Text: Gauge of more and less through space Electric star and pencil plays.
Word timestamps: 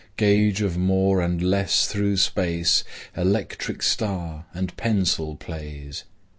Gauge 0.17 0.61
of 0.63 0.79
more 0.79 1.21
and 1.21 1.39
less 1.43 1.85
through 1.85 2.17
space 2.17 2.83
Electric 3.15 3.83
star 3.83 4.47
and 4.51 4.75
pencil 4.75 5.35
plays. 5.35 6.05